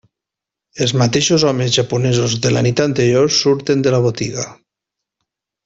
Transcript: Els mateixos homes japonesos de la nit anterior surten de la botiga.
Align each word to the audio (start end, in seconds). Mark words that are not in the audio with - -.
Els 0.85 0.93
mateixos 1.01 1.45
homes 1.49 1.75
japonesos 1.75 2.35
de 2.47 2.53
la 2.55 2.65
nit 2.69 2.83
anterior 2.87 3.29
surten 3.37 3.85
de 3.89 3.95
la 3.97 4.01
botiga. 4.09 4.51